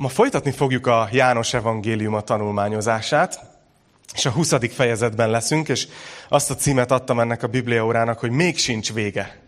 [0.00, 3.40] Ma folytatni fogjuk a János evangéliuma tanulmányozását,
[4.14, 4.54] és a 20.
[4.74, 5.88] fejezetben leszünk, és
[6.28, 9.42] azt a címet adtam ennek a bibliaórának, hogy még sincs vége.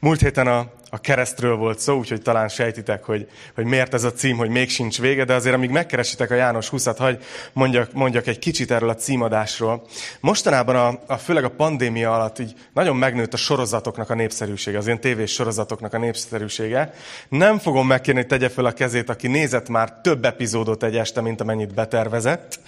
[0.00, 4.12] Múlt héten a, a keresztről volt szó, úgyhogy talán sejtitek, hogy, hogy miért ez a
[4.12, 8.26] cím, hogy még sincs vége, de azért amíg megkeresitek a János 20-at, hogy mondjak, mondjak
[8.26, 9.86] egy kicsit erről a címadásról.
[10.20, 14.86] Mostanában, a, a, főleg a pandémia alatt így nagyon megnőtt a sorozatoknak a népszerűsége, az
[14.86, 16.94] ilyen tévés sorozatoknak a népszerűsége.
[17.28, 21.20] Nem fogom megkérni, hogy tegye fel a kezét, aki nézett már több epizódot egy este,
[21.20, 22.58] mint amennyit betervezett.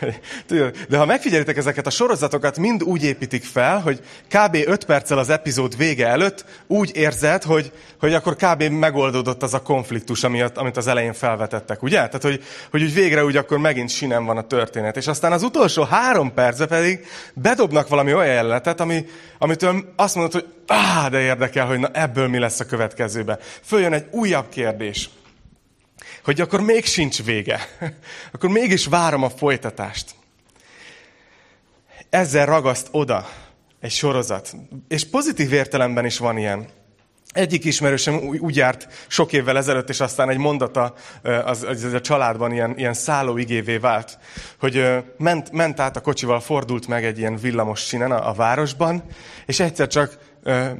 [0.88, 4.58] De ha megfigyelitek ezeket a sorozatokat, mind úgy építik fel, hogy kb.
[4.66, 7.69] 5 perccel az epizód vége előtt úgy érzed, hogy,
[8.00, 8.62] hogy akkor kb.
[8.62, 11.96] megoldódott az a konfliktus, amit, amit az elején felvetettek, ugye?
[11.96, 14.96] Tehát, hogy, hogy úgy végre úgy akkor megint sinem van a történet.
[14.96, 19.06] És aztán az utolsó három percbe pedig bedobnak valami olyan jelenetet, ami,
[19.38, 23.38] amitől azt mondod, hogy áh, de érdekel, hogy na ebből mi lesz a következőben.
[23.62, 25.10] Följön egy újabb kérdés,
[26.24, 27.60] hogy akkor még sincs vége.
[28.32, 30.14] akkor mégis várom a folytatást.
[32.10, 33.28] Ezzel ragaszt oda
[33.80, 34.52] egy sorozat.
[34.88, 36.68] És pozitív értelemben is van ilyen.
[37.32, 42.00] Egyik ismerősöm úgy járt sok évvel ezelőtt, és aztán egy mondata az, az, az a
[42.00, 42.94] családban ilyen, ilyen
[43.36, 44.18] igévé vált,
[44.58, 49.02] hogy ment, ment át a kocsival, fordult meg egy ilyen villamos sinen a, a városban,
[49.46, 50.18] és egyszer csak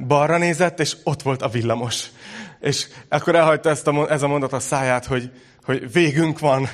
[0.07, 2.05] balra nézett, és ott volt a villamos.
[2.59, 5.31] És akkor elhagyta ezt a, ez a mondat a száját, hogy,
[5.63, 6.69] hogy végünk van,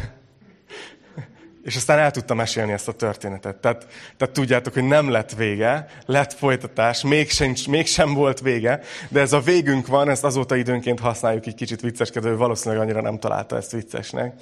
[1.67, 3.55] és aztán el tudtam mesélni ezt a történetet.
[3.55, 3.87] Tehát,
[4.17, 9.39] tehát tudjátok, hogy nem lett vége, lett folytatás, mégsem, mégsem volt vége, de ez a
[9.39, 14.33] végünk van, ezt azóta időnként használjuk egy kicsit vicceskedő, valószínűleg annyira nem találta ezt viccesnek.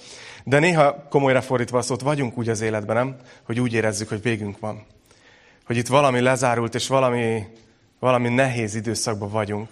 [0.43, 3.15] De néha komolyra fordítva a szót, vagyunk úgy az életben, nem?
[3.43, 4.85] Hogy úgy érezzük, hogy végünk van.
[5.65, 7.43] Hogy itt valami lezárult, és valami,
[7.99, 9.69] valami nehéz időszakban vagyunk.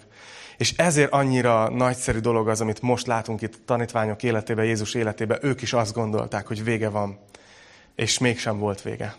[0.56, 5.38] És ezért annyira nagyszerű dolog az, amit most látunk itt a tanítványok életében, Jézus életében.
[5.42, 7.18] Ők is azt gondolták, hogy vége van
[7.94, 9.16] és mégsem volt vége.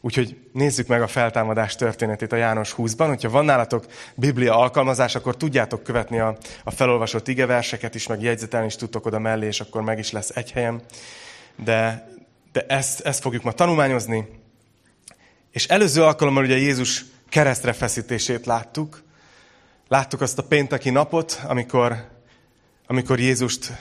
[0.00, 3.06] Úgyhogy nézzük meg a feltámadás történetét a János 20-ban.
[3.06, 8.66] Hogyha van nálatok Biblia alkalmazás, akkor tudjátok követni a, a felolvasott igeverseket is, meg jegyzetelni
[8.66, 10.80] is tudtok oda mellé, és akkor meg is lesz egy helyem.
[11.56, 12.08] De,
[12.52, 14.28] de ezt, ezt fogjuk ma tanulmányozni.
[15.50, 19.02] És előző alkalommal ugye Jézus keresztre feszítését láttuk.
[19.88, 22.08] Láttuk azt a pénteki napot, amikor,
[22.86, 23.72] amikor Jézust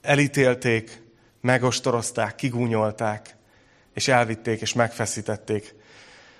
[0.00, 1.01] elítélték,
[1.42, 3.36] megostorozták, kigúnyolták,
[3.94, 5.74] és elvitték, és megfeszítették.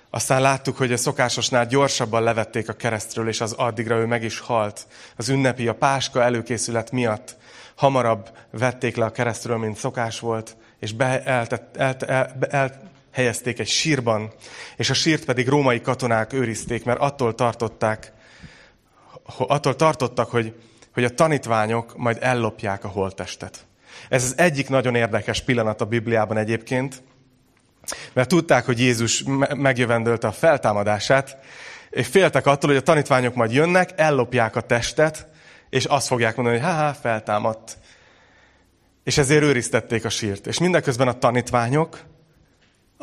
[0.09, 4.39] Aztán láttuk, hogy a szokásosnál gyorsabban levették a keresztről, és az addigra ő meg is
[4.39, 4.87] halt.
[5.15, 7.37] Az ünnepi, a páska előkészület miatt
[7.75, 11.23] hamarabb vették le a keresztről, mint szokás volt, és be,
[13.59, 14.31] egy sírban,
[14.75, 18.11] és a sírt pedig római katonák őrizték, mert attól tartották,
[19.37, 20.59] attól tartottak, hogy,
[20.93, 23.65] hogy a tanítványok majd ellopják a holttestet.
[24.09, 27.03] Ez az egyik nagyon érdekes pillanat a Bibliában egyébként,
[28.13, 29.23] mert tudták, hogy Jézus
[29.55, 31.37] megjövendölte a feltámadását,
[31.89, 35.27] és féltek attól, hogy a tanítványok majd jönnek, ellopják a testet,
[35.69, 37.77] és azt fogják mondani, hogy ha feltámadt.
[39.03, 40.47] És ezért őriztették a sírt.
[40.47, 41.99] És mindeközben a tanítványok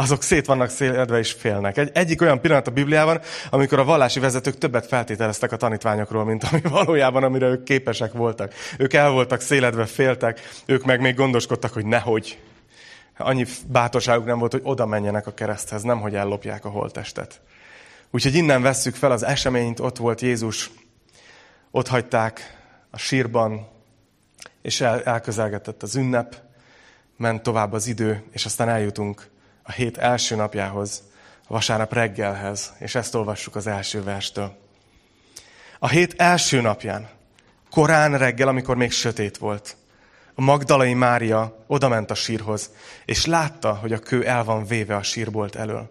[0.01, 1.77] azok szét vannak széledve és félnek.
[1.77, 6.45] Egy, egyik olyan pillanat a Bibliában, amikor a vallási vezetők többet feltételeztek a tanítványokról, mint
[6.45, 8.55] ami valójában, amire ők képesek voltak.
[8.79, 12.39] Ők el voltak széledve, féltek, ők meg még gondoskodtak, hogy nehogy.
[13.17, 17.41] Annyi bátorságuk nem volt, hogy oda menjenek a kereszthez, nem hogy ellopják a holtestet.
[18.11, 20.71] Úgyhogy innen vesszük fel az eseményt, ott volt Jézus,
[21.71, 22.59] ott hagyták
[22.91, 23.69] a sírban,
[24.63, 26.37] és el, elközelgetett az ünnep,
[27.17, 29.31] ment tovább az idő, és aztán eljutunk
[29.71, 31.03] a hét első napjához,
[31.49, 34.57] vasárnap reggelhez, és ezt olvassuk az első verstől.
[35.79, 37.09] A hét első napján,
[37.71, 39.77] korán reggel, amikor még sötét volt,
[40.35, 42.71] a Magdalai Mária odament a sírhoz,
[43.05, 45.91] és látta, hogy a kő el van véve a sírbolt elől.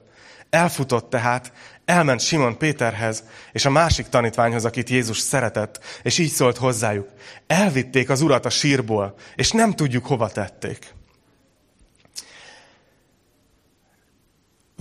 [0.49, 1.51] Elfutott tehát,
[1.85, 7.09] elment Simon Péterhez, és a másik tanítványhoz, akit Jézus szeretett, és így szólt hozzájuk.
[7.47, 10.97] Elvitték az urat a sírból, és nem tudjuk, hova tették.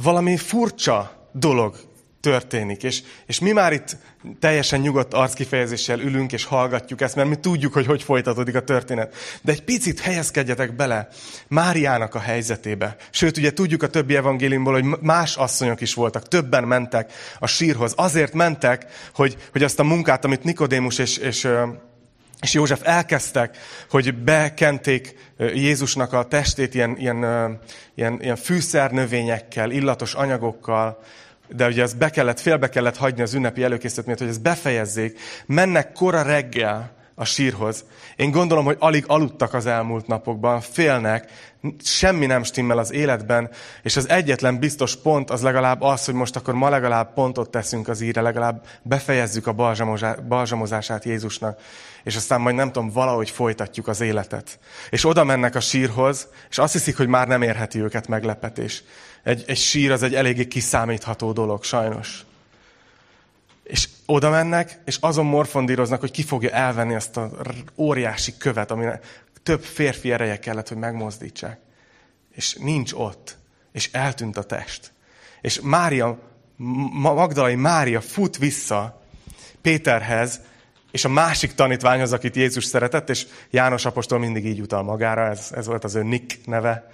[0.03, 1.77] Valami furcsa dolog
[2.21, 2.83] történik.
[2.83, 3.97] És, és mi már itt
[4.41, 9.15] teljesen nyugodt arckifejezéssel ülünk és hallgatjuk ezt, mert mi tudjuk, hogy hogy folytatódik a történet.
[9.43, 11.09] De egy picit helyezkedjetek bele
[11.49, 12.97] Máriának a helyzetébe.
[13.11, 17.93] Sőt, ugye tudjuk a többi evangéliumból, hogy más asszonyok is voltak, többen mentek a sírhoz.
[17.97, 21.49] Azért mentek, hogy, hogy azt a munkát, amit Nikodémus és, és
[22.41, 23.57] és József elkezdtek,
[23.91, 27.59] hogy bekenték Jézusnak a testét ilyen, ilyen,
[27.95, 31.03] ilyen, ilyen fűszernövényekkel, illatos anyagokkal,
[31.49, 35.19] de ugye ezt be kellett, félbe kellett hagyni az ünnepi előkészítőt miatt, hogy ezt befejezzék.
[35.47, 37.85] Mennek kora reggel a sírhoz.
[38.17, 41.31] Én gondolom, hogy alig aludtak az elmúlt napokban, félnek,
[41.83, 43.51] semmi nem stimmel az életben,
[43.83, 47.89] és az egyetlen biztos pont az legalább az, hogy most akkor ma legalább pontot teszünk
[47.89, 49.77] az íre, legalább befejezzük a
[50.29, 51.61] balzsamozását Jézusnak,
[52.05, 54.59] és aztán majd nem tudom, valahogy folytatjuk az életet.
[54.91, 58.83] És oda mennek a sírhoz, és azt hiszik, hogy már nem érheti őket meglepetés.
[59.23, 62.27] Egy, egy sír az egy eléggé kiszámítható dolog, sajnos.
[63.69, 67.31] És oda mennek, és azon morfondíroznak, hogy ki fogja elvenni azt a
[67.77, 69.01] óriási követ, amire
[69.43, 71.59] több férfi ereje kellett, hogy megmozdítsák.
[72.35, 73.37] És nincs ott.
[73.73, 74.93] És eltűnt a test.
[75.41, 76.19] És Mária,
[76.93, 79.03] Magdalai Mária fut vissza
[79.63, 80.41] Péterhez,
[80.91, 85.49] és a másik tanítványhoz, akit Jézus szeretett, és János apostol mindig így utal magára, ez,
[85.55, 86.91] ez volt az ő Nick neve,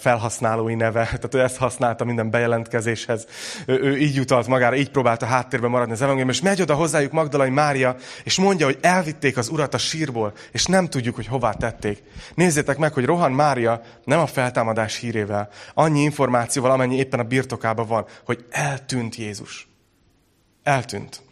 [0.00, 3.26] felhasználói neve, tehát ő ezt használta minden bejelentkezéshez.
[3.66, 7.12] Ő, ő így utalt magára, így próbálta háttérben maradni az evangélium, és megy oda hozzájuk
[7.12, 11.52] Magdalai Mária, és mondja, hogy elvitték az urat a sírból, és nem tudjuk, hogy hová
[11.52, 12.02] tették.
[12.34, 17.86] Nézzétek meg, hogy Rohan Mária nem a feltámadás hírével, annyi információval, amennyi éppen a birtokában
[17.86, 19.68] van, hogy eltűnt Jézus.
[20.62, 21.22] Eltűnt.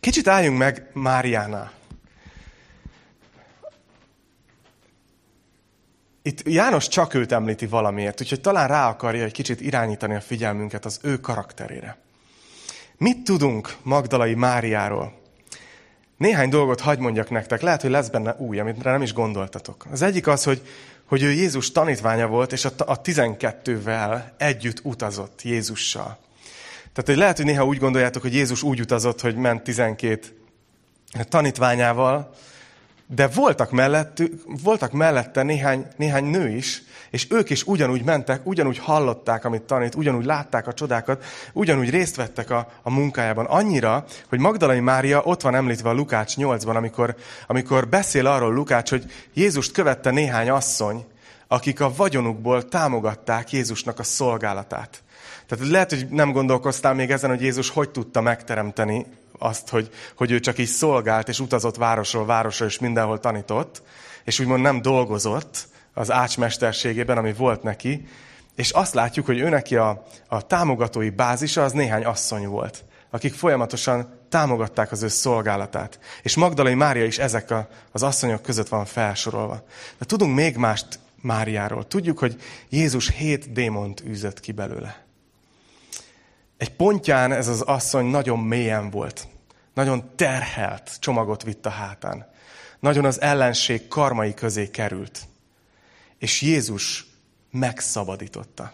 [0.00, 1.78] Kicsit álljunk meg Máriánál.
[6.22, 10.84] Itt János csak őt említi valamiért, úgyhogy talán rá akarja egy kicsit irányítani a figyelmünket
[10.84, 11.96] az ő karakterére.
[12.96, 15.18] Mit tudunk Magdalai Máriáról?
[16.16, 19.86] Néhány dolgot hagy mondjak nektek, lehet, hogy lesz benne új, amit nem is gondoltatok.
[19.90, 20.62] Az egyik az, hogy,
[21.04, 26.18] hogy ő Jézus tanítványa volt, és a, a 12-vel együtt utazott Jézussal.
[26.92, 30.20] Tehát hogy lehet, hogy néha úgy gondoljátok, hogy Jézus úgy utazott, hogy ment 12
[31.28, 32.34] tanítványával,
[33.14, 38.78] de voltak, mellettük, voltak mellette néhány, néhány nő is, és ők is ugyanúgy mentek, ugyanúgy
[38.78, 43.44] hallották, amit tanít, ugyanúgy látták a csodákat, ugyanúgy részt vettek a, a munkájában.
[43.44, 47.16] Annyira, hogy Magdalai Mária ott van említve a Lukács 8-ban, amikor,
[47.46, 49.04] amikor beszél arról Lukács, hogy
[49.34, 51.04] Jézust követte néhány asszony,
[51.48, 55.02] akik a vagyonukból támogatták Jézusnak a szolgálatát.
[55.46, 59.06] Tehát lehet, hogy nem gondolkoztál még ezen, hogy Jézus hogy tudta megteremteni
[59.40, 63.82] azt, hogy, hogy ő csak így szolgált, és utazott városról városra, és mindenhol tanított,
[64.24, 68.08] és úgymond nem dolgozott az ácsmesterségében, ami volt neki,
[68.56, 73.34] és azt látjuk, hogy ő neki a, a támogatói bázisa az néhány asszony volt, akik
[73.34, 75.98] folyamatosan támogatták az ő szolgálatát.
[76.22, 79.64] És Magdalai Mária is ezek a, az asszonyok között van felsorolva.
[79.98, 81.86] De tudunk még mást Máriáról.
[81.86, 85.04] Tudjuk, hogy Jézus hét démont űzött ki belőle.
[86.60, 89.28] Egy pontján ez az asszony nagyon mélyen volt.
[89.74, 92.30] Nagyon terhelt csomagot vitt a hátán.
[92.80, 95.20] Nagyon az ellenség karmai közé került.
[96.18, 97.06] És Jézus
[97.50, 98.72] megszabadította.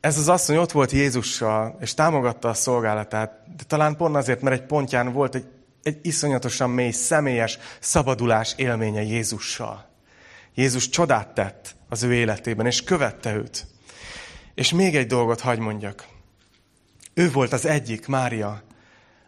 [0.00, 4.60] Ez az asszony ott volt Jézussal, és támogatta a szolgálatát, de talán pont azért, mert
[4.60, 5.46] egy pontján volt egy,
[5.82, 9.88] egy iszonyatosan mély, személyes szabadulás élménye Jézussal.
[10.54, 13.66] Jézus csodát tett az ő életében, és követte őt.
[14.54, 16.14] És még egy dolgot hagy mondjak.
[17.18, 18.62] Ő volt az egyik, Mária,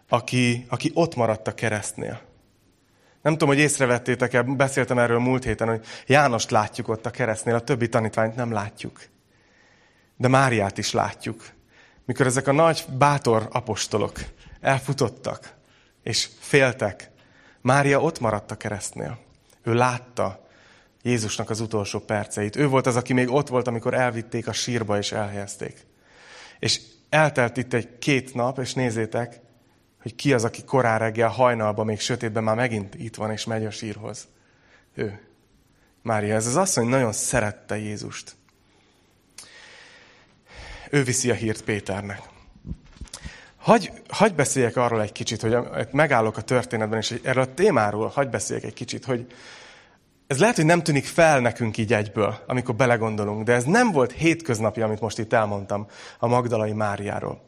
[0.09, 2.21] aki, aki ott maradt a keresztnél.
[3.23, 7.61] Nem tudom, hogy észrevettétek-e, beszéltem erről múlt héten, hogy Jánost látjuk ott a keresztnél, a
[7.61, 9.01] többi tanítványt nem látjuk.
[10.17, 11.45] De Máriát is látjuk.
[12.05, 14.19] Mikor ezek a nagy, bátor apostolok
[14.61, 15.55] elfutottak,
[16.03, 17.11] és féltek,
[17.61, 19.19] Mária ott maradt a keresztnél.
[19.63, 20.47] Ő látta
[21.03, 22.57] Jézusnak az utolsó perceit.
[22.57, 25.87] Ő volt az, aki még ott volt, amikor elvitték a sírba és elhelyezték.
[26.59, 29.41] És eltelt itt egy két nap, és nézzétek,
[30.03, 33.67] hogy ki az, aki korán reggel, hajnalban, még sötétben már megint itt van, és megy
[33.67, 34.29] a sírhoz.
[34.95, 35.21] Ő.
[36.03, 38.37] Mária, ez az asszony nagyon szerette Jézust.
[40.91, 42.23] Ő viszi a hírt Péternek.
[43.57, 45.57] Hagy, hagy beszéljek arról egy kicsit, hogy
[45.91, 49.27] megállok a történetben, és erről a témáról hagy beszéljek egy kicsit, hogy
[50.29, 54.13] ez lehet, hogy nem tűnik fel nekünk így egyből, amikor belegondolunk, de ez nem volt
[54.13, 55.87] hétköznapi, amit most itt elmondtam
[56.19, 57.41] a Magdalai Máriáról.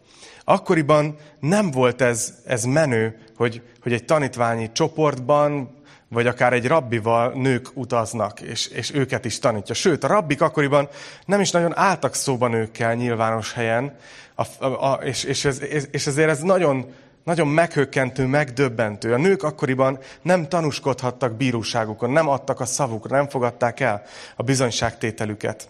[0.45, 7.33] Akkoriban nem volt ez, ez menő, hogy, hogy egy tanítványi csoportban, vagy akár egy rabbival
[7.33, 9.75] nők utaznak, és, és őket is tanítja.
[9.75, 10.89] Sőt, a rabbik akkoriban
[11.27, 13.97] nem is nagyon álltak szóba nőkkel nyilvános helyen,
[14.35, 16.93] a, a, a, és, és, ez, és ezért ez nagyon,
[17.25, 19.13] nagyon meghökkentő, megdöbbentő.
[19.13, 24.03] A nők akkoriban nem tanúskodhattak bíróságukon, nem adtak a szavukra, nem fogadták el
[24.37, 25.69] a bizonyságtételüket.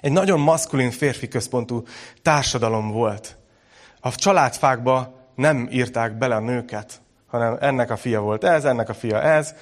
[0.00, 1.82] Egy nagyon maszkulin férfi központú
[2.22, 3.36] társadalom volt.
[4.00, 8.94] A családfákba nem írták bele a nőket, hanem ennek a fia volt ez, ennek a
[8.94, 9.54] fia ez.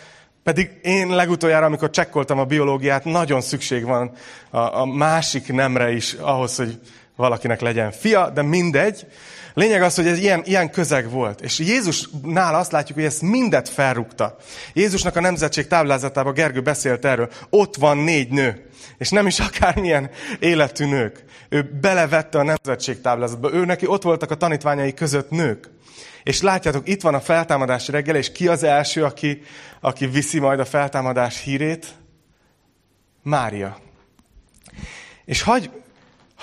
[0.42, 4.10] Pedig én legutoljára, amikor csekkoltam a biológiát, nagyon szükség van
[4.50, 6.80] a, a másik nemre is ahhoz, hogy
[7.16, 9.06] valakinek legyen fia, de mindegy.
[9.54, 11.40] Lényeg az, hogy ez ilyen, ilyen közeg volt.
[11.40, 14.36] És Jézusnál azt látjuk, hogy ezt mindet felrúgta.
[14.72, 17.30] Jézusnak a nemzetség táblázatában Gergő beszélt erről.
[17.50, 18.66] Ott van négy nő.
[18.98, 21.24] És nem is akármilyen életű nők.
[21.48, 23.52] Ő belevette a nemzetség táblázatba.
[23.52, 25.70] Ő neki ott voltak a tanítványai között nők.
[26.22, 29.42] És látjátok, itt van a feltámadás reggel, és ki az első, aki,
[29.80, 31.86] aki viszi majd a feltámadás hírét?
[33.22, 33.78] Mária.
[35.24, 35.70] És hagy,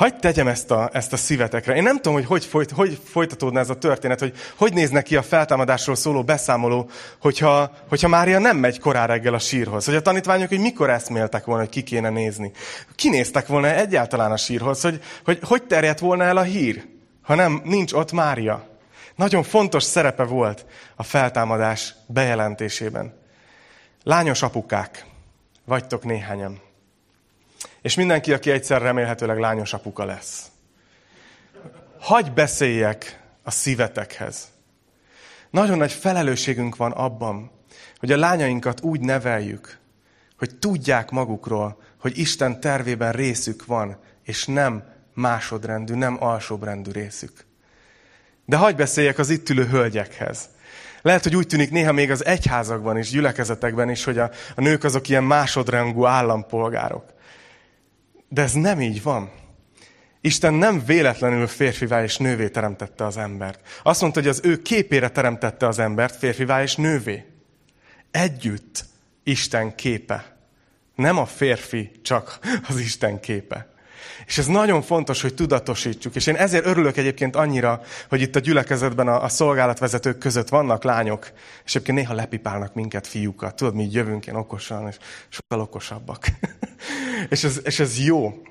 [0.01, 1.75] hagy tegyem ezt a, ezt a szívetekre.
[1.75, 5.15] Én nem tudom, hogy hogy, folyt, hogy folytatódna ez a történet, hogy hogy nézne ki
[5.15, 6.89] a feltámadásról szóló beszámoló,
[7.20, 9.86] hogyha, hogyha Mária nem megy korán reggel a sírhoz.
[9.86, 12.51] Hogy a tanítványok, hogy mikor eszméltek volna, hogy ki kéne nézni.
[12.96, 16.86] Kinéztek volna egyáltalán a sírhoz, hogy hogy, hogy terjedt volna el a hír,
[17.22, 18.67] ha nem, nincs ott Mária.
[19.15, 20.65] Nagyon fontos szerepe volt
[20.96, 23.13] a feltámadás bejelentésében.
[24.03, 25.05] Lányos apukák,
[25.65, 26.70] vagytok néhányan.
[27.81, 30.45] És mindenki, aki egyszer remélhetőleg lányos apuka lesz.
[32.00, 34.47] Hagy beszéljek a szívetekhez.
[35.50, 37.51] Nagyon nagy felelősségünk van abban,
[37.97, 39.79] hogy a lányainkat úgy neveljük,
[40.38, 44.83] hogy tudják magukról, hogy Isten tervében részük van, és nem
[45.13, 47.45] másodrendű, nem alsóbrendű részük.
[48.45, 50.50] De hagyj beszéljek az itt ülő hölgyekhez.
[51.01, 54.83] Lehet, hogy úgy tűnik néha még az egyházakban is, gyülekezetekben is, hogy a, a nők
[54.83, 57.05] azok ilyen másodrangú állampolgárok.
[58.33, 59.31] De ez nem így van.
[60.21, 63.59] Isten nem véletlenül férfivá és nővé teremtette az embert.
[63.83, 67.25] Azt mondta, hogy az ő képére teremtette az embert férfivá és nővé.
[68.11, 68.85] Együtt
[69.23, 70.38] Isten képe.
[70.95, 73.69] Nem a férfi csak az Isten képe.
[74.25, 76.15] És ez nagyon fontos, hogy tudatosítsuk.
[76.15, 80.83] És én ezért örülök egyébként annyira, hogy itt a gyülekezetben a, a szolgálatvezetők között vannak
[80.83, 81.31] lányok,
[81.65, 83.55] és egyébként néha lepipálnak minket, fiúkat.
[83.55, 84.97] Tudod, mi így jövünk ilyen okosan, és
[85.29, 86.27] sokkal okosabbak.
[87.29, 88.41] és, ez, és ez jó.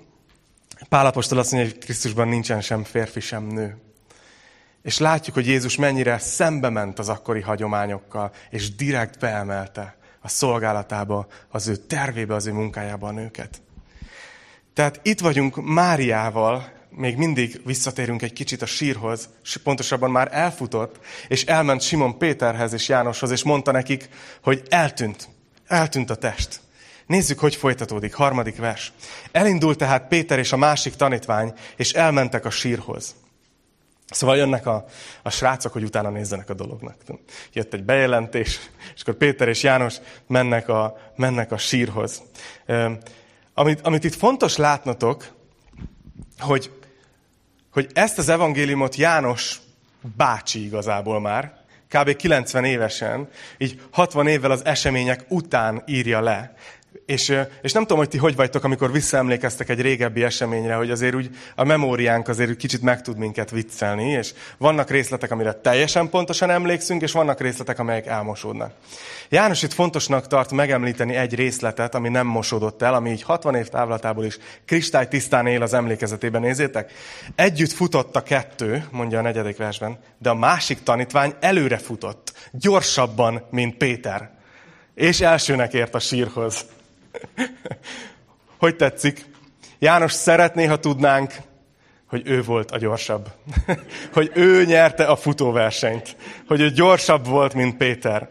[0.88, 3.76] Pálapostól azt mondja, hogy Krisztusban nincsen sem férfi, sem nő.
[4.82, 11.26] És látjuk, hogy Jézus mennyire szembe ment az akkori hagyományokkal, és direkt beemelte a szolgálatába,
[11.48, 13.62] az ő tervébe, az ő munkájába a nőket.
[14.74, 19.28] Tehát itt vagyunk Máriával, még mindig visszatérünk egy kicsit a sírhoz,
[19.62, 20.98] pontosabban már elfutott,
[21.28, 24.08] és elment Simon Péterhez és Jánoshoz, és mondta nekik,
[24.42, 25.28] hogy eltűnt,
[25.66, 26.60] eltűnt a test.
[27.10, 28.14] Nézzük, hogy folytatódik.
[28.14, 28.92] Harmadik vers.
[29.32, 33.14] Elindult tehát Péter és a másik tanítvány, és elmentek a sírhoz.
[34.10, 34.84] Szóval jönnek a,
[35.22, 36.96] a srácok, hogy utána nézzenek a dolognak.
[37.52, 38.60] Jött egy bejelentés,
[38.94, 42.22] és akkor Péter és János mennek a, mennek a sírhoz.
[43.54, 45.24] Amit, amit itt fontos látnotok,
[46.38, 46.70] hogy,
[47.72, 49.60] hogy ezt az evangéliumot János
[50.16, 52.16] bácsi igazából már, kb.
[52.16, 56.54] 90 évesen, így 60 évvel az események után írja le.
[57.06, 61.14] És, és nem tudom, hogy ti hogy vagytok, amikor visszaemlékeztek egy régebbi eseményre, hogy azért
[61.14, 66.50] úgy a memóriánk azért kicsit meg tud minket viccelni, és vannak részletek, amire teljesen pontosan
[66.50, 68.72] emlékszünk, és vannak részletek, amelyek elmosódnak.
[69.28, 73.68] János itt fontosnak tart megemlíteni egy részletet, ami nem mosódott el, ami így 60 év
[73.68, 76.40] távlatából is kristály tisztán él az emlékezetében.
[76.40, 76.92] Nézzétek,
[77.34, 83.46] együtt futott a kettő, mondja a negyedik versben, de a másik tanítvány előre futott, gyorsabban,
[83.50, 84.30] mint Péter.
[84.94, 86.66] És elsőnek ért a sírhoz.
[88.58, 89.24] hogy tetszik?
[89.78, 91.34] János szeretné, ha tudnánk,
[92.06, 93.28] hogy ő volt a gyorsabb.
[94.12, 96.16] hogy ő nyerte a futóversenyt.
[96.46, 98.28] Hogy ő gyorsabb volt, mint Péter.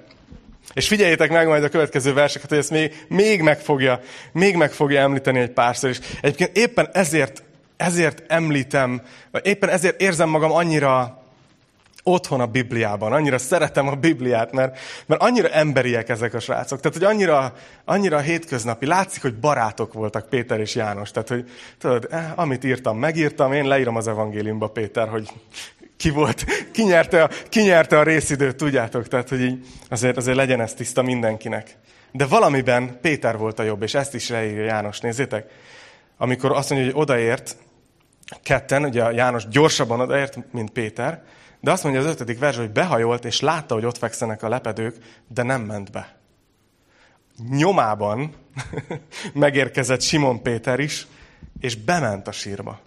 [0.73, 3.99] És figyeljétek meg majd a következő verseket, hogy ezt még, még, meg fogja,
[4.31, 5.89] még meg fogja említeni egy párszor.
[5.89, 7.43] És egyébként éppen ezért,
[7.77, 9.01] ezért említem,
[9.41, 11.18] éppen ezért érzem magam annyira
[12.03, 16.79] otthon a Bibliában, annyira szeretem a Bibliát, mert, mert annyira emberiek ezek a srácok.
[16.79, 17.53] Tehát, hogy annyira,
[17.85, 18.85] annyira hétköznapi.
[18.85, 21.11] Látszik, hogy barátok voltak Péter és János.
[21.11, 25.29] Tehát, hogy tudod, eh, amit írtam, megírtam, én leírom az evangéliumba, Péter, hogy
[25.97, 29.07] ki volt, ki nyerte a, ki nyerte a részidőt, tudjátok?
[29.07, 31.77] Tehát, hogy így azért, azért legyen ez tiszta mindenkinek.
[32.11, 35.51] De valamiben Péter volt a jobb, és ezt is leírja János, nézzétek.
[36.17, 37.57] Amikor azt mondja, hogy odaért,
[38.43, 41.23] ketten, ugye János gyorsabban odaért, mint Péter,
[41.59, 44.95] de azt mondja az ötödik vers, hogy behajolt, és látta, hogy ott fekszenek a lepedők,
[45.27, 46.17] de nem ment be.
[47.49, 48.33] Nyomában
[49.33, 51.07] megérkezett Simon Péter is,
[51.59, 52.79] és bement a sírba.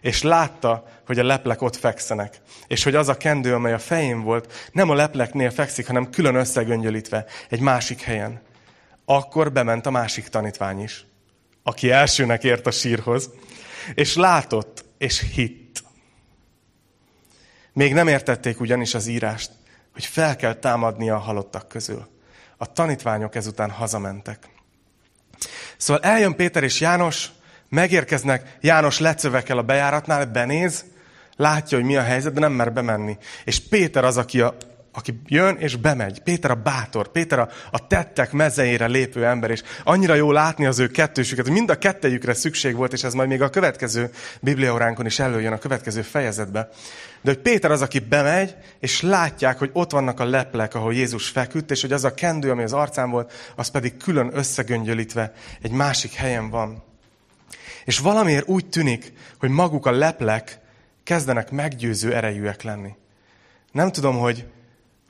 [0.00, 2.40] És látta, hogy a leplek ott fekszenek.
[2.66, 6.34] És hogy az a kendő, amely a fején volt, nem a lepleknél fekszik, hanem külön
[6.34, 8.40] összegöngyölítve egy másik helyen.
[9.04, 11.06] Akkor bement a másik tanítvány is,
[11.62, 13.30] aki elsőnek ért a sírhoz,
[13.94, 15.59] és látott, és hitt.
[17.80, 19.50] Még nem értették ugyanis az írást,
[19.92, 22.08] hogy fel kell támadnia a halottak közül.
[22.56, 24.48] A tanítványok ezután hazamentek.
[25.76, 27.28] Szóval eljön Péter és János,
[27.68, 30.84] Megérkeznek, János lecövekel a bejáratnál, benéz,
[31.36, 33.18] látja, hogy mi a helyzet, de nem mer bemenni.
[33.44, 34.56] És Péter az, aki, a,
[34.92, 36.20] aki jön és bemegy.
[36.20, 40.78] Péter a bátor, Péter a, a tettek mezeire lépő ember, és annyira jó látni az
[40.78, 45.06] ő kettősüket, hogy mind a kettejükre szükség volt, és ez majd még a következő bibliaóránkon
[45.06, 46.68] is előjön, a következő fejezetbe.
[47.22, 51.28] De hogy Péter az, aki bemegy, és látják, hogy ott vannak a leplek, ahol Jézus
[51.28, 55.32] feküdt, és hogy az a kendő, ami az arcán volt, az pedig külön összegöngyölítve
[55.62, 56.82] egy másik helyen van.
[57.84, 60.58] És valamiért úgy tűnik, hogy maguk a leplek
[61.02, 62.94] kezdenek meggyőző erejűek lenni.
[63.72, 64.46] Nem tudom, hogy,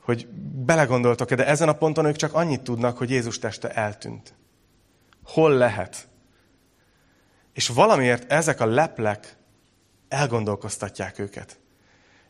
[0.00, 0.26] hogy
[0.66, 4.34] belegondoltok-e, de ezen a ponton ők csak annyit tudnak, hogy Jézus teste eltűnt.
[5.24, 6.08] Hol lehet?
[7.52, 9.36] És valamiért ezek a leplek
[10.08, 11.58] elgondolkoztatják őket.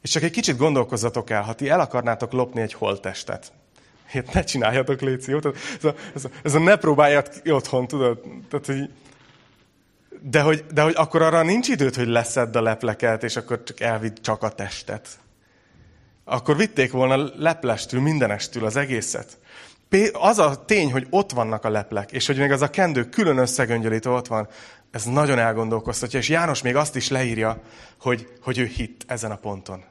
[0.00, 3.52] És csak egy kicsit gondolkozzatok el, ha ti el akarnátok lopni egy holttestet.
[4.06, 5.38] Hát ne csináljatok, Léci, jó?
[5.38, 8.20] Ez a, ez, a, ez a ne próbáljad otthon, tudod?
[8.48, 8.90] Tehát, hogy
[10.22, 13.80] de hogy, de hogy akkor arra nincs időt, hogy leszedd a lepleket, és akkor csak
[13.80, 15.08] elvidd csak a testet.
[16.32, 19.38] Akkor vitték volna leplestül, mindenestül az egészet.
[20.12, 23.38] Az a tény, hogy ott vannak a leplek, és hogy még az a kendő külön
[23.38, 24.48] összegöngyölítő ott van,
[24.90, 27.62] ez nagyon elgondolkoztatja, és János még azt is leírja,
[28.00, 29.84] hogy, hogy ő hitt ezen a ponton.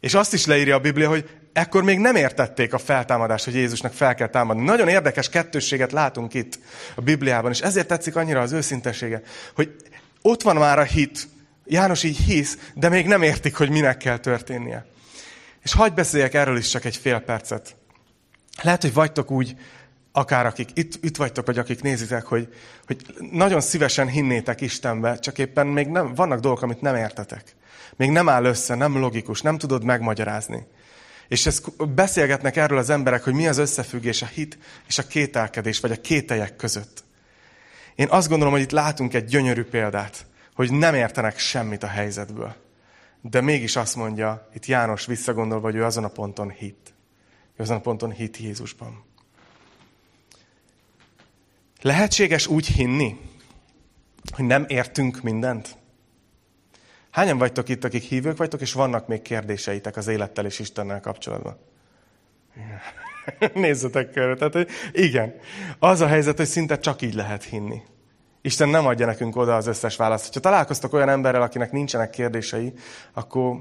[0.00, 3.92] És azt is leírja a Biblia, hogy ekkor még nem értették a feltámadást, hogy Jézusnak
[3.92, 4.64] fel kell támadni.
[4.64, 6.58] Nagyon érdekes kettősséget látunk itt
[6.94, 9.22] a Bibliában, és ezért tetszik annyira az őszintesége,
[9.54, 9.76] hogy
[10.22, 11.28] ott van már a hit,
[11.64, 14.86] János így hisz, de még nem értik, hogy minek kell történnie.
[15.66, 17.76] És hagyj beszéljek erről is csak egy fél percet.
[18.62, 19.56] Lehet, hogy vagytok úgy,
[20.12, 22.54] akár akik itt, itt vagytok, vagy akik nézitek, hogy,
[22.86, 22.96] hogy
[23.30, 27.56] nagyon szívesen hinnétek Istenbe, csak éppen még nem, vannak dolgok, amit nem értetek.
[27.96, 30.66] Még nem áll össze, nem logikus, nem tudod megmagyarázni.
[31.28, 34.58] És ezt beszélgetnek erről az emberek, hogy mi az összefüggés a hit
[34.88, 37.04] és a kételkedés, vagy a kételyek között.
[37.94, 42.64] Én azt gondolom, hogy itt látunk egy gyönyörű példát, hogy nem értenek semmit a helyzetből.
[43.30, 46.94] De mégis azt mondja, itt János visszagondolva, hogy ő azon a ponton hit.
[47.56, 49.04] Ő azon a ponton hit Jézusban.
[51.80, 53.20] Lehetséges úgy hinni,
[54.34, 55.76] hogy nem értünk mindent?
[57.10, 61.58] Hányan vagytok itt, akik hívők vagytok, és vannak még kérdéseitek az élettel és Istennel kapcsolatban?
[63.54, 64.36] Nézzetek körül.
[64.36, 65.34] Tehát, igen.
[65.78, 67.82] Az a helyzet, hogy szinte csak így lehet hinni.
[68.46, 70.34] Isten nem adja nekünk oda az összes választ.
[70.34, 72.72] Ha találkoztok olyan emberrel, akinek nincsenek kérdései,
[73.12, 73.56] akkor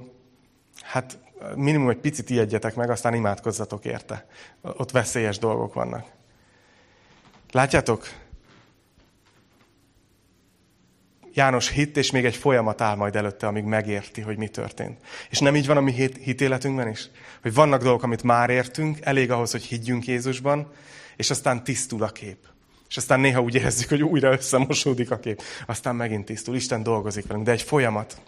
[0.81, 1.17] hát
[1.55, 4.25] minimum egy picit ijedjetek meg, aztán imádkozzatok érte.
[4.61, 6.05] Ott veszélyes dolgok vannak.
[7.51, 8.07] Látjátok?
[11.33, 14.99] János hitt, és még egy folyamat áll majd előtte, amíg megérti, hogy mi történt.
[15.29, 17.09] És nem így van a mi hitéletünkben is?
[17.41, 20.71] Hogy vannak dolgok, amit már értünk, elég ahhoz, hogy higgyünk Jézusban,
[21.15, 22.53] és aztán tisztul a kép.
[22.89, 25.41] És aztán néha úgy érezzük, hogy újra összemosódik a kép.
[25.65, 26.55] Aztán megint tisztul.
[26.55, 28.21] Isten dolgozik velünk, de egy folyamat.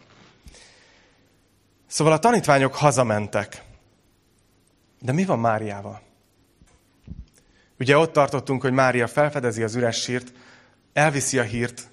[1.88, 3.64] Szóval a tanítványok hazamentek.
[5.02, 6.02] De mi van Máriával?
[7.80, 10.34] Ugye ott tartottunk, hogy Mária felfedezi az üres sírt,
[10.94, 11.90] elviszi a hírt,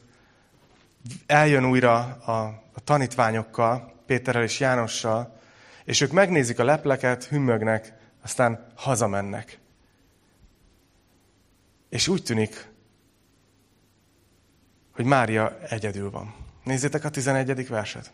[1.27, 5.41] eljön újra a, a tanítványokkal, Péterrel és Jánossal,
[5.85, 9.59] és ők megnézik a lepleket, hümmögnek, aztán hazamennek.
[11.95, 12.69] És úgy tűnik,
[14.93, 16.35] hogy Mária egyedül van.
[16.65, 17.69] Nézzétek a 11.
[17.69, 18.13] verset.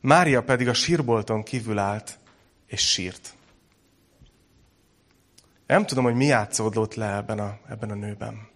[0.00, 2.18] Mária pedig a sírbolton kívül állt,
[2.66, 3.34] és sírt.
[5.66, 8.48] Nem tudom, hogy mi játszódott le ebben a, ebben a nőben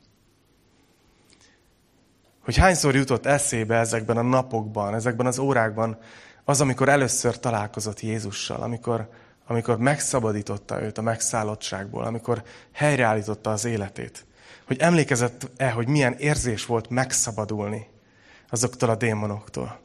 [2.41, 5.99] hogy hányszor jutott eszébe ezekben a napokban, ezekben az órákban
[6.45, 9.09] az, amikor először találkozott Jézussal, amikor,
[9.47, 14.27] amikor megszabadította őt a megszállottságból, amikor helyreállította az életét.
[14.67, 17.87] Hogy emlékezett-e, hogy milyen érzés volt megszabadulni
[18.51, 19.81] azoktól a démonoktól.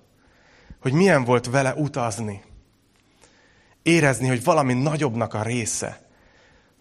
[0.81, 2.43] Hogy milyen volt vele utazni.
[3.83, 6.09] Érezni, hogy valami nagyobbnak a része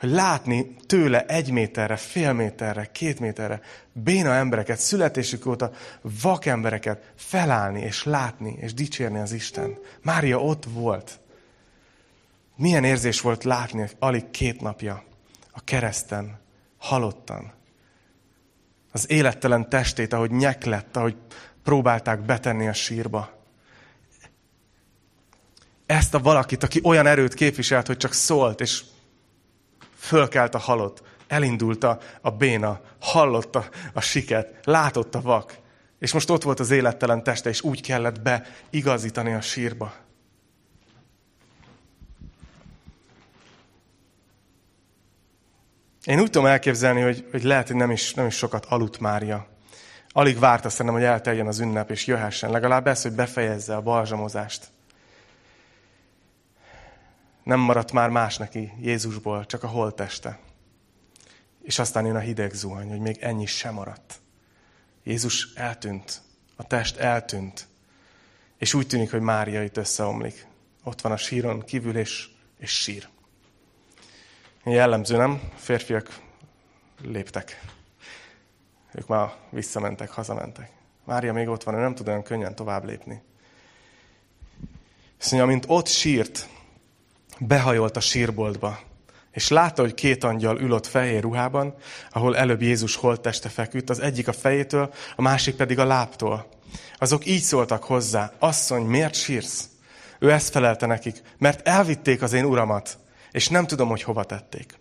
[0.01, 3.61] hogy látni tőle egy méterre, fél méterre, két méterre
[3.93, 5.71] béna embereket, születésük óta
[6.23, 9.79] vak embereket felállni és látni és dicsérni az Isten.
[10.03, 11.21] Mária ott volt.
[12.61, 15.05] Milyen érzés volt látni alig két napja
[15.51, 16.39] a kereszten,
[16.79, 17.53] halottan.
[18.93, 21.17] Az élettelen testét, ahogy nyeklett, ahogy
[21.63, 23.43] próbálták betenni a sírba.
[25.87, 28.83] Ezt a valakit, aki olyan erőt képviselt, hogy csak szólt, és
[29.95, 35.59] fölkelt a halott, elindult a, a béna, hallotta a siket, látott a vak,
[35.99, 40.09] és most ott volt az élettelen teste, és úgy kellett beigazítani a sírba.
[46.05, 49.51] Én úgy tudom elképzelni, hogy, hogy lehet, hogy nem is, nem is sokat aludt Mária
[50.13, 52.51] Alig várta szerintem, hogy elteljen az ünnep, és jöhessen.
[52.51, 54.69] Legalább ez, hogy befejezze a balzsamozást.
[57.43, 60.39] Nem maradt már más neki Jézusból, csak a holteste.
[61.63, 64.21] És aztán jön a hideg zuhany, hogy még ennyi sem maradt.
[65.05, 66.21] Jézus eltűnt,
[66.57, 67.67] a test eltűnt,
[68.59, 70.47] és úgy tűnik, hogy Mária itt összeomlik.
[70.85, 73.09] Ott van a síron kívül, és, és sír.
[74.65, 75.41] Jellemző, nem?
[75.57, 76.19] Férfiak
[77.03, 77.61] léptek.
[78.95, 80.71] Ők már visszamentek, hazamentek.
[81.05, 83.23] Mária még ott van, ő nem tud olyan könnyen tovább lépni.
[85.21, 86.49] Azt mondja, amint ott sírt,
[87.39, 88.79] behajolt a sírboltba,
[89.31, 91.75] és látta, hogy két angyal ül ott fehér ruhában,
[92.11, 96.49] ahol előbb Jézus holtteste feküdt, az egyik a fejétől, a másik pedig a láptól.
[96.99, 99.69] Azok így szóltak hozzá, asszony, miért sírsz?
[100.19, 102.99] Ő ezt felelte nekik, mert elvitték az én uramat,
[103.31, 104.79] és nem tudom, hogy hova tették.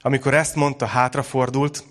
[0.00, 1.84] Amikor ezt mondta, hátrafordult,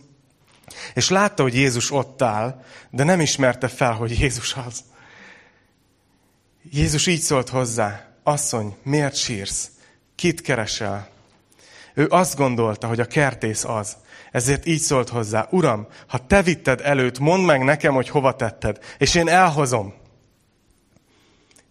[0.94, 4.84] és látta, hogy Jézus ott áll, de nem ismerte fel, hogy Jézus az.
[6.72, 9.72] Jézus így szólt hozzá, asszony, miért sírsz?
[10.16, 11.10] Kit keresel?
[11.94, 13.98] Ő azt gondolta, hogy a kertész az.
[14.32, 18.80] Ezért így szólt hozzá, Uram, ha te vitted előtt, mondd meg nekem, hogy hova tetted,
[18.98, 19.94] és én elhozom.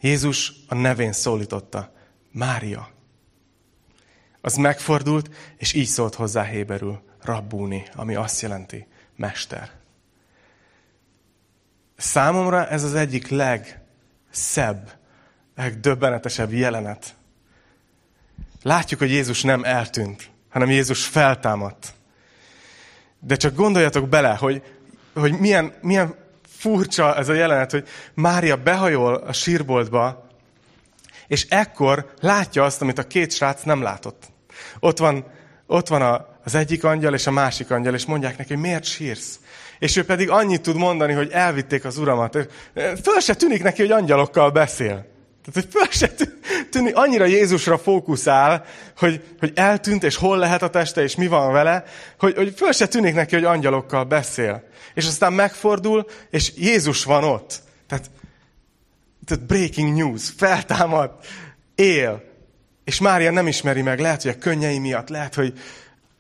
[0.01, 1.93] Jézus a nevén szólította,
[2.31, 2.94] Mária.
[4.45, 9.71] Az megfordult, és így szólt hozzá Héberül, Rabbúni, ami azt jelenti, mester.
[11.97, 14.93] Számomra ez az egyik legszebb,
[15.57, 17.15] legdöbbenetesebb jelenet.
[18.63, 21.95] Látjuk, hogy Jézus nem eltűnt, hanem Jézus feltámadt.
[23.19, 24.63] De csak gondoljatok bele, hogy,
[25.15, 26.15] hogy milyen, milyen
[26.47, 30.29] furcsa ez a jelenet, hogy Mária behajol a sírboltba,
[31.27, 34.33] és ekkor látja azt, amit a két srác nem látott.
[34.81, 35.25] Ott van,
[35.67, 38.85] ott van a, az egyik angyal és a másik angyal, és mondják neki, hogy miért
[38.85, 39.39] sírsz?
[39.79, 42.49] És ő pedig annyit tud mondani, hogy elvitték az uramat.
[42.75, 45.07] Föl se tűnik neki, hogy angyalokkal beszél.
[45.45, 46.11] Tehát, hogy föl se
[46.71, 48.65] tűnik, annyira Jézusra fókuszál,
[48.97, 51.85] hogy, hogy eltűnt, és hol lehet a teste, és mi van vele,
[52.19, 54.63] hogy, hogy föl se tűnik neki, hogy angyalokkal beszél.
[54.95, 57.63] És aztán megfordul, és Jézus van ott.
[57.87, 58.11] Tehát,
[59.27, 61.11] tehát breaking news, feltámad,
[61.75, 62.23] él.
[62.85, 65.59] És Mária nem ismeri meg, lehet, hogy a könnyei miatt, lehet, hogy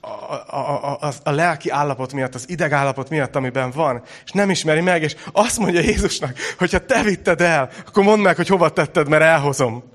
[0.00, 4.50] a, a, a, a lelki állapot miatt, az ideg állapot miatt, amiben van, és nem
[4.50, 8.48] ismeri meg, és azt mondja Jézusnak, hogy ha te vitted el, akkor mondd meg, hogy
[8.48, 9.92] hova tetted, mert elhozom.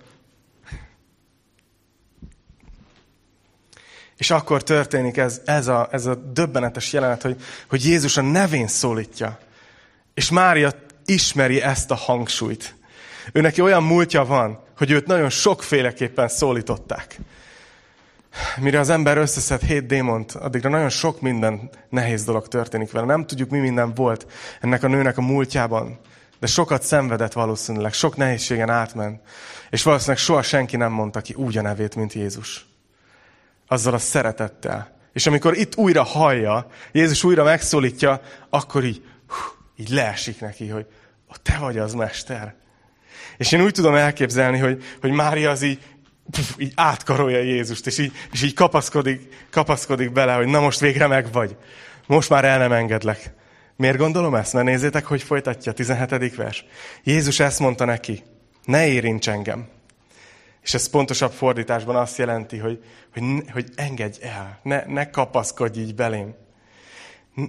[4.18, 8.68] És akkor történik ez, ez, a, ez a döbbenetes jelenet, hogy, hogy Jézus a nevén
[8.68, 9.40] szólítja.
[10.14, 10.72] És Mária
[11.06, 12.76] ismeri ezt a hangsúlyt.
[13.32, 17.20] Ő neki olyan múltja van, hogy őt nagyon sokféleképpen szólították.
[18.58, 23.06] Mire az ember összeszed hét démont, addigra nagyon sok minden nehéz dolog történik vele.
[23.06, 26.00] Nem tudjuk, mi minden volt ennek a nőnek a múltjában.
[26.40, 29.22] De sokat szenvedett valószínűleg, sok nehézségen átment.
[29.70, 32.68] És valószínűleg soha senki nem mondta ki úgy a nevét, mint Jézus
[33.68, 34.98] azzal a szeretettel.
[35.14, 39.36] És amikor itt újra hallja, Jézus újra megszólítja, akkor így, hú,
[39.76, 40.86] így leesik neki, hogy
[41.42, 42.56] te vagy az mester.
[43.40, 45.80] És én úgy tudom elképzelni, hogy, hogy Mária az így,
[46.32, 51.08] puf, így átkarolja Jézust, és így, és így kapaszkodik, kapaszkodik bele, hogy na most végre
[51.08, 51.56] meg vagy.
[52.08, 53.34] Most már el nem engedlek.
[53.76, 54.54] Miért gondolom ezt?
[54.54, 56.36] Na nézzétek, hogy folytatja a 17.
[56.36, 56.66] vers.
[57.04, 58.24] Jézus ezt mondta neki,
[58.66, 59.68] ne érints engem.
[60.64, 65.96] És ez pontosabb fordításban azt jelenti, hogy, hogy, hogy engedj el, ne, ne kapaszkodj így
[65.96, 66.36] belém.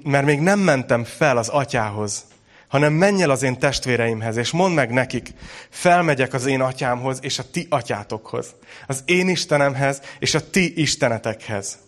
[0.05, 2.24] Mert még nem mentem fel az atyához,
[2.70, 5.33] hanem menj el az én testvéreimhez, és mondd meg nekik,
[5.70, 8.54] felmegyek az én atyámhoz és a ti atyátokhoz,
[8.87, 11.78] az én Istenemhez és a ti istenetekhez.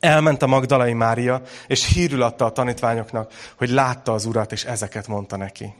[0.00, 5.06] Elment a Magdalai Mária, és hírül adta a tanítványoknak, hogy látta az urat, és ezeket
[5.06, 5.74] mondta neki.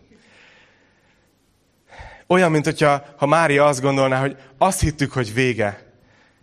[2.26, 5.92] Olyan, mint hogyha ha Mária azt gondolná, hogy azt hittük, hogy vége.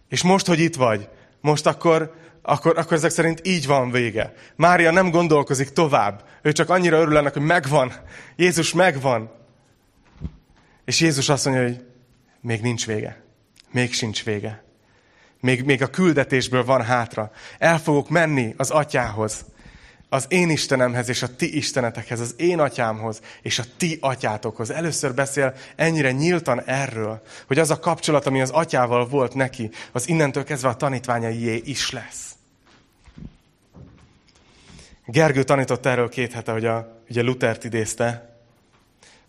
[0.09, 1.09] És most, hogy itt vagy,
[1.41, 2.13] most akkor,
[2.45, 4.33] akkor, akkor ezek szerint így van vége.
[4.55, 6.23] Mária nem gondolkozik tovább.
[6.41, 7.93] Ő csak annyira örül ennek, hogy megvan.
[8.35, 9.31] Jézus megvan.
[10.85, 11.85] És Jézus azt mondja, hogy
[12.41, 13.23] még nincs vége.
[13.71, 14.63] Még sincs vége.
[15.39, 17.31] Még, még a küldetésből van hátra.
[17.57, 19.45] El fogok menni az atyához
[20.09, 24.69] az én Istenemhez és a ti istenetekhez, az én atyámhoz és a ti atyátokhoz.
[24.71, 30.07] Először beszél ennyire nyíltan erről, hogy az a kapcsolat, ami az atyával volt neki, az
[30.07, 32.34] innentől kezdve a tanítványaié is lesz.
[35.05, 38.39] Gergő tanított erről két hete, hogy a, ugye Lutert idézte,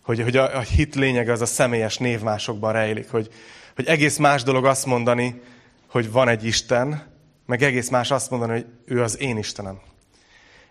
[0.03, 3.29] hogy, hogy a, a hit lényege az a személyes névmásokban rejlik, hogy,
[3.75, 5.41] hogy egész más dolog azt mondani,
[5.87, 7.15] hogy van egy Isten,
[7.47, 9.81] meg egész más azt mondani, hogy ő az én Istenem.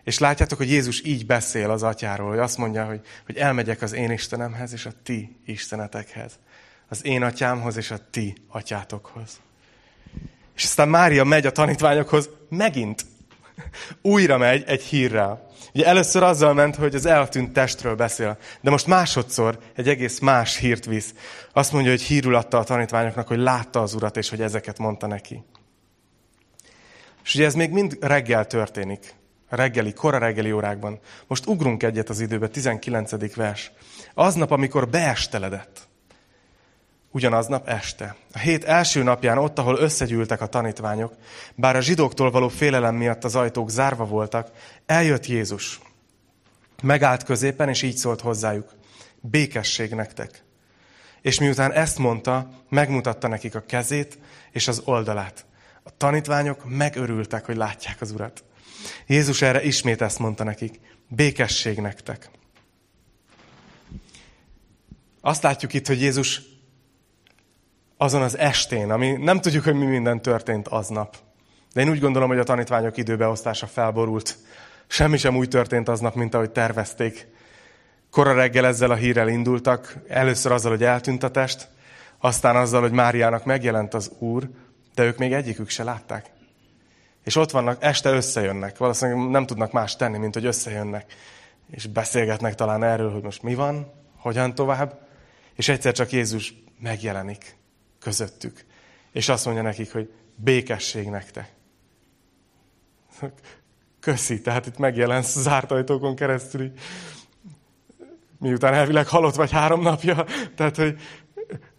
[0.03, 3.93] És látjátok, hogy Jézus így beszél az atyáról, hogy azt mondja, hogy, hogy elmegyek az
[3.93, 6.39] én Istenemhez és a ti istenetekhez.
[6.87, 9.39] Az én atyámhoz és a ti atyátokhoz.
[10.55, 13.05] És aztán Mária megy a tanítványokhoz megint.
[14.01, 15.47] Újra megy egy hírrel.
[15.73, 20.57] Ugye először azzal ment, hogy az eltűnt testről beszél, de most másodszor egy egész más
[20.57, 21.13] hírt visz.
[21.53, 25.07] Azt mondja, hogy hírul adta a tanítványoknak, hogy látta az urat, és hogy ezeket mondta
[25.07, 25.43] neki.
[27.23, 29.15] És ugye ez még mind reggel történik.
[29.49, 30.99] Reggeli, kora reggeli órákban.
[31.27, 33.35] Most ugrunk egyet az időbe, 19.
[33.35, 33.71] vers.
[34.13, 35.84] Aznap, amikor beesteledett.
[37.15, 38.15] Ugyanaznap este.
[38.33, 41.13] A hét első napján ott, ahol összegyűltek a tanítványok,
[41.55, 44.51] bár a zsidóktól való félelem miatt az ajtók zárva voltak,
[44.85, 45.79] eljött Jézus.
[46.83, 48.73] Megállt középen, és így szólt hozzájuk.
[49.21, 50.43] Békesség nektek.
[51.21, 54.17] És miután ezt mondta, megmutatta nekik a kezét
[54.51, 55.45] és az oldalát.
[55.83, 58.43] A tanítványok megörültek, hogy látják az urat.
[59.07, 60.79] Jézus erre ismét ezt mondta nekik.
[61.07, 62.29] Békesség nektek.
[65.21, 66.53] Azt látjuk itt, hogy Jézus
[68.05, 71.15] azon az estén, ami nem tudjuk, hogy mi minden történt aznap.
[71.73, 74.37] De én úgy gondolom, hogy a tanítványok időbeosztása felborult.
[74.87, 77.27] Semmi sem úgy történt aznap, mint ahogy tervezték.
[78.11, 81.67] Kora reggel ezzel a hírrel indultak, először azzal, hogy eltűnt a test,
[82.19, 84.49] aztán azzal, hogy Máriának megjelent az Úr,
[84.93, 86.31] de ők még egyikük se látták.
[87.23, 88.77] És ott vannak, este összejönnek.
[88.77, 91.13] Valószínűleg nem tudnak más tenni, mint hogy összejönnek.
[91.71, 95.07] És beszélgetnek talán erről, hogy most mi van, hogyan tovább.
[95.55, 97.63] És egyszer csak Jézus megjelenik
[98.05, 98.65] közöttük.
[99.11, 101.51] És azt mondja nekik, hogy békesség nektek.
[103.99, 106.71] Köszi, tehát itt megjelensz zárt ajtókon keresztül,
[108.39, 110.97] miután elvileg halott vagy három napja, tehát, hogy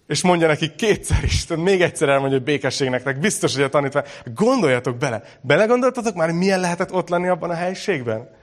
[0.07, 3.19] és mondja nekik kétszer is, tehát még egyszer elmondja, hogy békesség nektek.
[3.19, 4.05] Biztos, hogy a tanítvány.
[4.35, 5.23] Gondoljatok bele.
[5.41, 8.36] Belegondoltatok már, milyen lehetett ott lenni abban a helyiségben?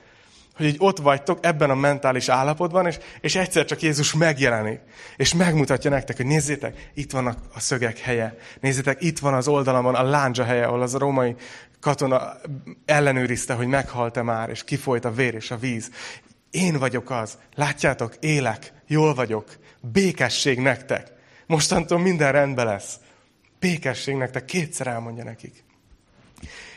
[0.55, 4.79] Hogy így ott vagytok ebben a mentális állapotban, és, és egyszer csak Jézus megjelenik,
[5.15, 8.37] és megmutatja nektek, hogy nézzétek, itt vannak a szögek helye.
[8.59, 11.35] Nézzétek, itt van az oldalamon a lándzsa helye, ahol az a római
[11.79, 12.33] katona
[12.85, 15.89] ellenőrizte, hogy meghalt-e már, és kifolyt a vér és a víz.
[16.51, 17.37] Én vagyok az.
[17.55, 19.57] Látjátok, élek, jól vagyok.
[19.81, 21.11] Békesség nektek.
[21.47, 22.99] Mostantól minden rendben lesz.
[23.59, 24.45] Békesség nektek.
[24.45, 25.62] Kétszer elmondja nekik.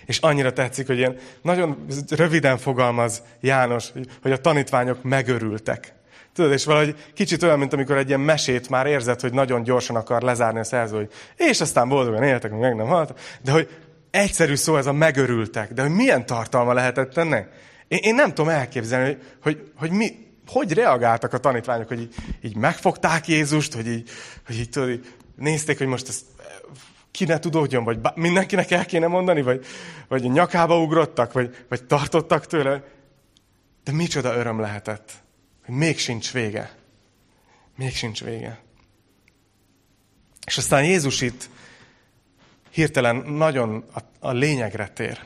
[0.07, 3.93] És annyira tetszik, hogy ilyen nagyon röviden fogalmaz János,
[4.23, 5.95] hogy a tanítványok megörültek.
[6.37, 9.97] Tudod, és valahogy kicsit olyan, mint amikor egy ilyen mesét már érzed, hogy nagyon gyorsan
[9.97, 13.69] akar lezárni a szerző, hogy és aztán boldogan éltek, meg nem halt, de hogy
[14.11, 17.49] egyszerű szó ez a megörültek, de hogy milyen tartalma lehetett ennek?
[17.89, 22.15] Én, én nem tudom elképzelni, hogy, hogy, hogy mi, hogy reagáltak a tanítványok, hogy így,
[22.43, 24.11] így megfogták Jézust, hogy így,
[24.47, 26.25] hogy így, tudod, így nézték, hogy most ezt
[27.17, 29.67] ki ne tudódjon, vagy mindenkinek el kéne mondani, vagy,
[30.09, 32.83] vagy nyakába ugrottak, vagy, vagy tartottak tőle.
[33.85, 35.13] De micsoda öröm lehetett,
[35.65, 36.75] hogy még sincs vége.
[37.77, 38.59] Még sincs vége.
[40.47, 41.49] És aztán Jézus itt
[42.71, 45.21] hirtelen nagyon a, a lényegre tér.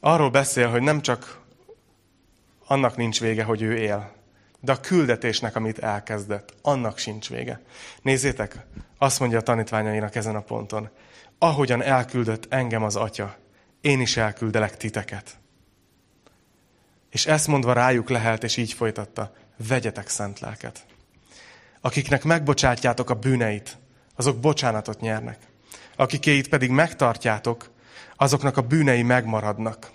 [0.00, 1.40] Arról beszél, hogy nem csak
[2.66, 4.12] annak nincs vége, hogy ő él,
[4.64, 7.60] de a küldetésnek, amit elkezdett, annak sincs vége.
[8.02, 8.66] Nézzétek,
[8.98, 10.88] azt mondja a tanítványainak ezen a ponton.
[11.38, 13.36] Ahogyan elküldött engem az atya,
[13.80, 15.38] én is elküldelek titeket.
[17.10, 19.32] És ezt mondva rájuk lehelt, és így folytatta,
[19.68, 20.86] vegyetek szent lelket.
[21.80, 23.76] Akiknek megbocsátjátok a bűneit,
[24.16, 25.38] azok bocsánatot nyernek.
[25.96, 27.70] Akikéit pedig megtartjátok,
[28.16, 29.90] azoknak a bűnei megmaradnak.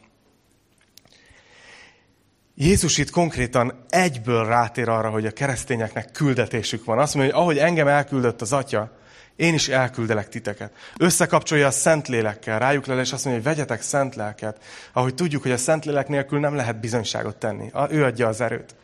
[2.62, 7.00] Jézus itt konkrétan egyből rátér arra, hogy a keresztényeknek küldetésük van.
[7.00, 8.91] Azt mondja, hogy ahogy engem elküldött az Atya,
[9.36, 10.72] én is elküldelek titeket.
[10.98, 15.52] Összekapcsolja a Szentlélekkel, rájuk le, és azt mondja, hogy vegyetek szent lelket, ahogy tudjuk, hogy
[15.52, 17.72] a Szentlélek nélkül nem lehet bizonyságot tenni.
[17.89, 18.76] Ő adja az erőt.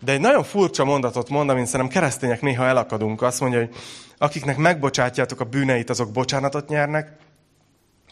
[0.00, 3.22] De egy nagyon furcsa mondatot mond, amit szerintem keresztények néha elakadunk.
[3.22, 3.74] Azt mondja, hogy
[4.18, 7.12] akiknek megbocsátjátok a bűneit, azok bocsánatot nyernek,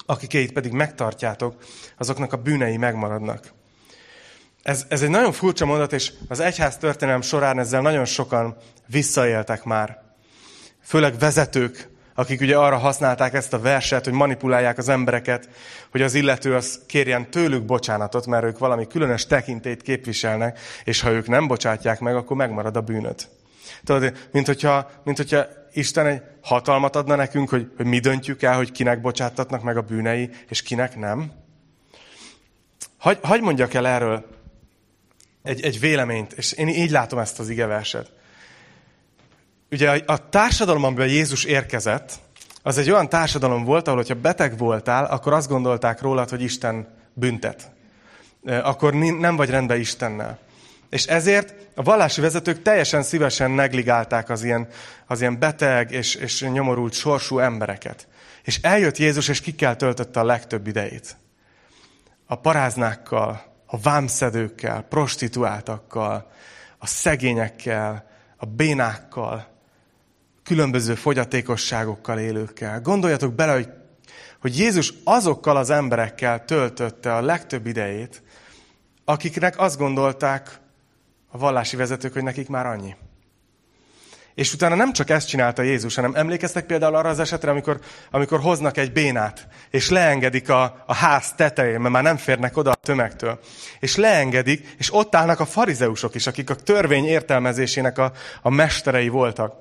[0.06, 1.54] akikéit pedig megtartjátok,
[1.98, 3.56] azoknak a bűnei megmaradnak.
[4.68, 9.64] Ez, ez egy nagyon furcsa mondat, és az egyház történelem során ezzel nagyon sokan visszaéltek
[9.64, 10.02] már.
[10.82, 15.48] Főleg vezetők, akik ugye arra használták ezt a verset, hogy manipulálják az embereket,
[15.90, 21.10] hogy az illető az kérjen tőlük bocsánatot, mert ők valami különös tekintét képviselnek, és ha
[21.10, 23.28] ők nem bocsátják meg, akkor megmarad a bűnöt.
[23.84, 28.56] Tudod, mint hogyha, mint hogyha Isten egy hatalmat adna nekünk, hogy, hogy mi döntjük el,
[28.56, 31.32] hogy kinek bocsáttatnak meg a bűnei, és kinek nem.
[32.98, 34.36] Hagy, hagy mondjak el erről
[35.48, 38.12] egy, egy véleményt, és én így látom ezt az igeverset.
[39.70, 42.12] Ugye a, a társadalom, amiben Jézus érkezett,
[42.62, 46.88] az egy olyan társadalom volt, ahol, hogyha beteg voltál, akkor azt gondolták rólad, hogy Isten
[47.12, 47.70] büntet.
[48.44, 50.38] akkor nem vagy rendben Istennel.
[50.90, 54.68] És ezért a vallási vezetők teljesen szívesen negligálták az ilyen,
[55.06, 58.06] az ilyen beteg és, és nyomorult sorsú embereket.
[58.42, 61.16] És eljött Jézus, és kikkel töltötte a legtöbb idejét.
[62.26, 66.30] A paráznákkal, a vámszedőkkel, prostituáltakkal,
[66.78, 69.46] a szegényekkel, a bénákkal,
[70.42, 72.80] különböző fogyatékosságokkal élőkkel.
[72.80, 73.68] Gondoljatok bele, hogy,
[74.40, 78.22] hogy Jézus azokkal az emberekkel töltötte a legtöbb idejét,
[79.04, 80.60] akiknek azt gondolták
[81.28, 82.96] a vallási vezetők, hogy nekik már annyi.
[84.38, 88.40] És utána nem csak ezt csinálta Jézus, hanem emlékeztek például arra az esetre, amikor, amikor
[88.40, 92.74] hoznak egy bénát, és leengedik a, a ház tetején, mert már nem férnek oda a
[92.74, 93.40] tömegtől.
[93.80, 99.08] És leengedik, és ott állnak a farizeusok is, akik a törvény értelmezésének a, a mesterei
[99.08, 99.54] voltak.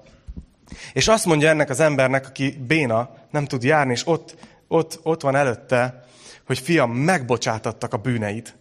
[0.93, 4.35] És azt mondja ennek az embernek, aki béna, nem tud járni, és ott,
[4.67, 6.03] ott, ott van előtte,
[6.45, 8.53] hogy fiam, megbocsátattak a bűneid.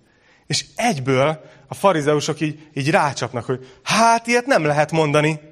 [0.46, 5.46] És egyből a farizeusok így, így rácsapnak, hogy hát ilyet nem lehet mondani.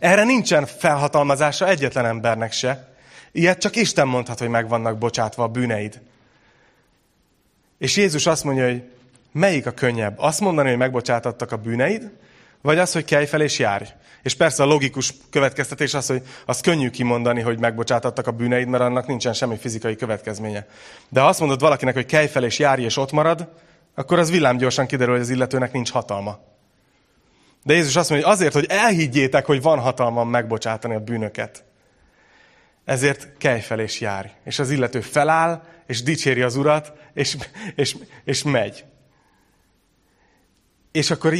[0.00, 2.88] Erre nincsen felhatalmazása egyetlen embernek se.
[3.32, 6.00] Ilyet csak Isten mondhat, hogy meg vannak bocsátva a bűneid.
[7.78, 8.82] És Jézus azt mondja, hogy
[9.32, 10.18] melyik a könnyebb?
[10.18, 12.10] Azt mondani, hogy megbocsátattak a bűneid,
[12.62, 13.84] vagy az, hogy kelj fel és járj?
[14.22, 18.82] És persze a logikus következtetés az, hogy az könnyű kimondani, hogy megbocsátattak a bűneid, mert
[18.82, 20.66] annak nincsen semmi fizikai következménye.
[21.08, 23.48] De ha azt mondod valakinek, hogy kelj fel és járj, és ott marad,
[23.94, 26.38] akkor az villámgyorsan kiderül, hogy az illetőnek nincs hatalma.
[27.62, 31.64] De Jézus azt mondja, hogy azért, hogy elhiggyétek, hogy van hatalmam megbocsátani a bűnöket.
[32.84, 34.06] Ezért kelj fel és.
[34.44, 37.36] És az illető feláll, és dicséri az urat, és,
[37.74, 38.84] és, és megy.
[40.92, 41.34] És akkor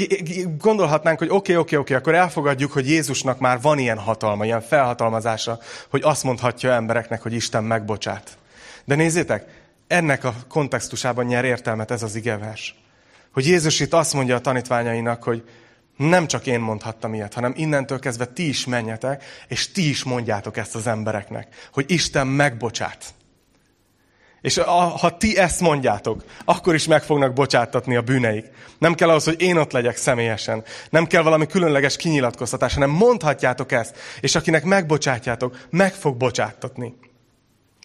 [0.59, 3.99] gondolhatnánk, hogy oké, okay, oké, okay, oké, okay, akkor elfogadjuk, hogy Jézusnak már van ilyen
[3.99, 5.59] hatalma, ilyen felhatalmazása,
[5.91, 8.39] hogy azt mondhatja embereknek, hogy Isten megbocsát.
[8.85, 9.47] De nézzétek,
[9.87, 12.75] ennek a kontextusában nyer értelmet ez az igevers.
[13.33, 15.49] Hogy Jézus itt azt mondja a tanítványainak, hogy
[16.09, 20.57] nem csak én mondhattam ilyet, hanem innentől kezdve ti is menjetek, és ti is mondjátok
[20.57, 23.15] ezt az embereknek, hogy Isten megbocsát.
[24.41, 24.57] És
[25.01, 28.47] ha ti ezt mondjátok, akkor is meg fognak bocsátatni a bűneik.
[28.79, 30.65] Nem kell ahhoz, hogy én ott legyek személyesen.
[30.91, 33.97] Nem kell valami különleges kinyilatkoztatás, hanem mondhatjátok ezt.
[34.21, 36.95] És akinek megbocsátjátok, meg fog bocsáttatni.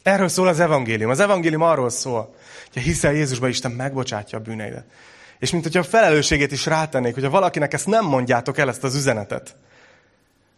[0.04, 1.10] Erről szól az evangélium.
[1.10, 2.36] Az evangélium arról szól,
[2.74, 4.86] hogy hiszel Jézusban, Isten megbocsátja a bűneidet.
[5.40, 8.96] És mint hogyha a felelősségét is rátennék, hogyha valakinek ezt nem mondjátok el, ezt az
[8.96, 9.56] üzenetet,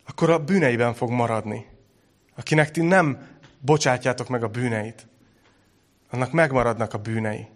[0.08, 1.66] akkor a bűneiben fog maradni.
[2.36, 3.28] Akinek ti nem
[3.60, 5.08] bocsátjátok meg a bűneit,
[6.12, 7.48] annak megmaradnak a bűnei.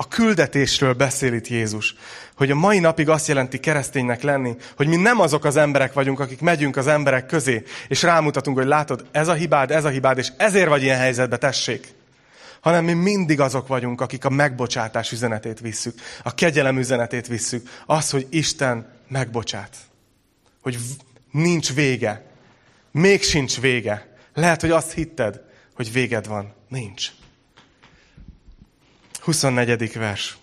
[0.00, 1.94] A küldetésről beszél itt Jézus,
[2.36, 6.20] hogy a mai napig azt jelenti kereszténynek lenni, hogy mi nem azok az emberek vagyunk,
[6.20, 10.18] akik megyünk az emberek közé, és rámutatunk, hogy látod, ez a hibád, ez a hibád,
[10.18, 11.94] és ezért vagy ilyen helyzetbe, tessék.
[12.60, 18.10] Hanem mi mindig azok vagyunk, akik a megbocsátás üzenetét visszük, a kegyelem üzenetét visszük, az,
[18.10, 19.76] hogy Isten megbocsát.
[20.62, 20.78] Hogy
[21.30, 22.26] nincs vége.
[22.90, 24.16] Még sincs vége.
[24.34, 25.40] Lehet, hogy azt hitted,
[25.74, 26.52] hogy véged van.
[26.68, 27.10] Nincs.
[29.20, 29.92] 24.
[29.92, 30.38] vers.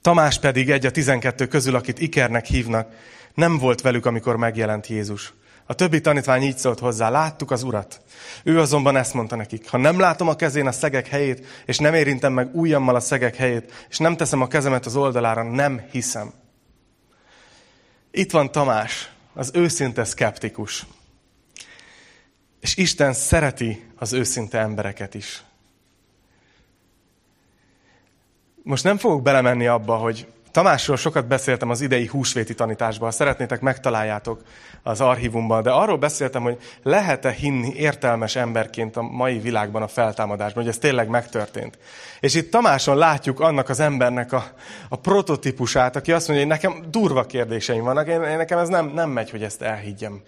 [0.00, 2.92] Tamás pedig egy a tizenkettő közül, akit Ikernek hívnak,
[3.34, 5.32] nem volt velük, amikor megjelent Jézus.
[5.66, 8.00] A többi tanítvány így szólt hozzá, láttuk az urat.
[8.44, 11.94] Ő azonban ezt mondta nekik, ha nem látom a kezén a szegek helyét, és nem
[11.94, 16.32] érintem meg ujjammal a szegek helyét, és nem teszem a kezemet az oldalára, nem hiszem.
[18.10, 20.86] Itt van Tamás, az őszinte szkeptikus.
[22.60, 25.42] És Isten szereti az őszinte embereket is.
[28.62, 34.42] Most nem fogok belemenni abba, hogy Tamásról sokat beszéltem az idei húsvéti tanításban, szeretnétek, megtaláljátok
[34.82, 40.62] az archívumban, de arról beszéltem, hogy lehet-e hinni értelmes emberként a mai világban a feltámadásban,
[40.62, 41.78] hogy ez tényleg megtörtént.
[42.20, 44.44] És itt Tamáson látjuk annak az embernek a,
[44.88, 48.86] a prototípusát, aki azt mondja, hogy nekem durva kérdéseim vannak, én, én nekem ez nem,
[48.86, 50.22] nem megy, hogy ezt elhiggyem.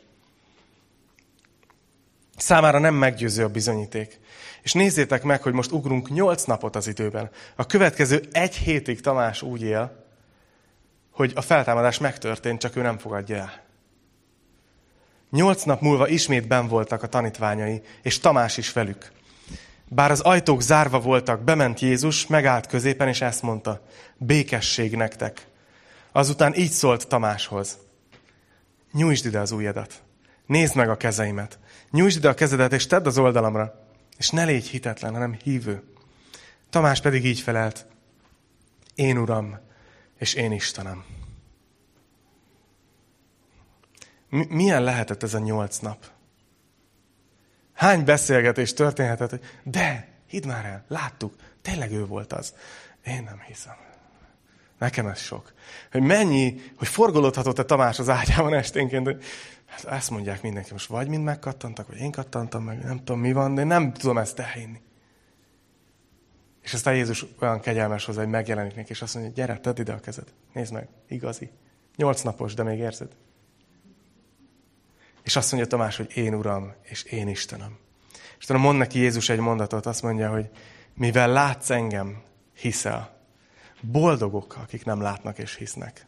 [2.36, 4.20] Számára nem meggyőző a bizonyíték.
[4.62, 7.30] És nézzétek meg, hogy most ugrunk nyolc napot az időben.
[7.56, 10.03] A következő egy hétig Tamás úgy él,
[11.14, 13.62] hogy a feltámadás megtörtént, csak ő nem fogadja el.
[15.30, 19.12] Nyolc nap múlva ismét ben voltak a tanítványai, és Tamás is velük.
[19.88, 23.86] Bár az ajtók zárva voltak, bement Jézus, megállt középen, és ezt mondta,
[24.16, 25.46] békesség nektek.
[26.12, 27.78] Azután így szólt Tamáshoz,
[28.92, 30.02] nyújtsd ide az ujjadat,
[30.46, 31.58] nézd meg a kezeimet,
[31.90, 33.86] nyújtsd ide a kezedet, és tedd az oldalamra,
[34.18, 35.82] és ne légy hitetlen, hanem hívő.
[36.70, 37.86] Tamás pedig így felelt,
[38.94, 39.58] én Uram,
[40.18, 41.04] és én Istenem.
[44.28, 46.06] Milyen lehetett ez a nyolc nap?
[47.72, 51.34] Hány beszélgetés történhetett, hogy de, hidd már el, láttuk,
[51.64, 52.54] Tényleg ő volt az.
[53.06, 53.74] Én nem hiszem.
[54.78, 55.52] Nekem ez sok.
[55.92, 59.22] Hogy mennyi, hogy forgolódhatott a Tamás az ágyában esténként, hogy
[59.66, 63.32] hát ezt mondják mindenki, most vagy mind megkattantak, vagy én kattantam meg, nem tudom mi
[63.32, 64.80] van, de én nem tudom ezt elhinni.
[66.64, 69.92] És aztán Jézus olyan kegyelmes hozzá, hogy megjelenik neki, és azt mondja, gyere, tedd ide
[69.92, 70.32] a kezed.
[70.52, 71.50] Nézd meg, igazi.
[71.96, 73.08] Nyolc napos, de még érzed.
[75.22, 77.78] És azt mondja Tamás, hogy én Uram, és én Istenem.
[78.38, 80.50] És utána mond neki Jézus egy mondatot, azt mondja, hogy
[80.94, 82.22] mivel látsz engem,
[82.54, 83.20] hiszel.
[83.80, 86.06] Boldogok, akik nem látnak és hisznek.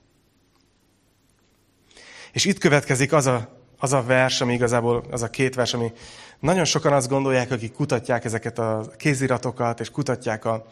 [2.32, 5.92] És itt következik az a, az a vers, ami igazából az a két vers, ami
[6.40, 10.66] nagyon sokan azt gondolják, akik kutatják ezeket a kéziratokat, és kutatják a,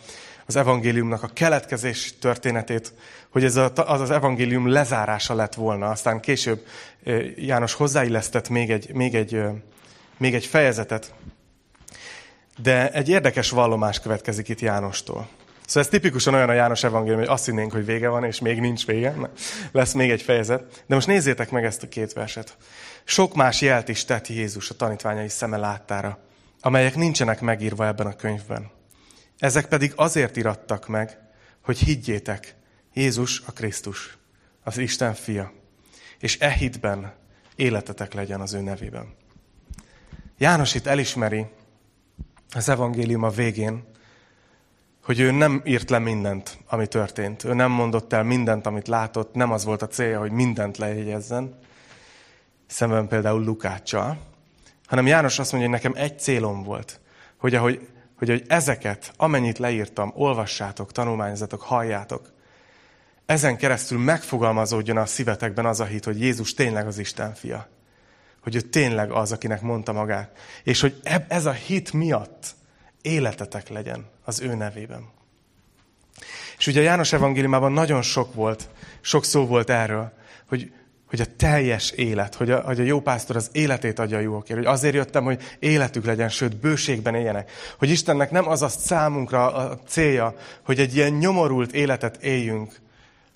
[0.47, 2.93] az evangéliumnak a keletkezés történetét,
[3.31, 5.91] hogy ez a, az az evangélium lezárása lett volna.
[5.91, 6.67] Aztán később
[7.37, 9.43] János hozzáillesztett még egy, még egy,
[10.17, 11.15] még egy fejezetet.
[12.63, 15.29] De egy érdekes vallomás következik itt Jánostól.
[15.67, 18.61] Szóval ez tipikusan olyan a János evangélium, hogy azt hinnénk, hogy vége van, és még
[18.61, 19.15] nincs vége.
[19.73, 20.85] Lesz még egy fejezet.
[20.87, 22.57] De most nézzétek meg ezt a két verset.
[23.05, 26.19] Sok más jelt is tett Jézus a tanítványai szeme láttára,
[26.61, 28.71] amelyek nincsenek megírva ebben a könyvben.
[29.39, 31.19] Ezek pedig azért irattak meg,
[31.63, 32.55] hogy higgyétek,
[32.93, 34.17] Jézus a Krisztus,
[34.63, 35.53] az Isten fia,
[36.19, 37.13] és e hitben
[37.57, 39.15] életetek legyen az ő nevében.
[40.39, 41.47] János itt elismeri
[42.55, 43.85] az evangélium a végén,
[45.03, 47.45] hogy ő nem írt le mindent, ami történt.
[47.45, 51.59] Ő nem mondott el mindent, amit látott, nem az volt a célja, hogy mindent lejegyezzen,
[52.75, 54.18] szemben például Lukáccsal,
[54.87, 57.01] hanem János azt mondja, hogy nekem egy célom volt,
[57.37, 62.33] hogy ahogy, hogy, hogy ezeket, amennyit leírtam, olvassátok, tanulmányzatok, halljátok,
[63.27, 67.68] ezen keresztül megfogalmazódjon a szívetekben az a hit, hogy Jézus tényleg az Isten fia.
[68.43, 70.39] Hogy ő tényleg az, akinek mondta magát.
[70.62, 72.55] És hogy ez a hit miatt
[73.03, 75.09] életetek legyen az ő nevében.
[76.59, 78.68] És ugye a János evangéliumában nagyon sok volt,
[79.01, 80.12] sok szó volt erről,
[80.49, 80.72] hogy,
[81.17, 84.59] hogy a teljes élet, hogy a, hogy a jó pásztor az életét adja a jókért,
[84.59, 87.51] hogy azért jöttem, hogy életük legyen, sőt, bőségben éljenek.
[87.79, 90.35] Hogy Istennek nem az a számunkra a célja,
[90.65, 92.81] hogy egy ilyen nyomorult életet éljünk,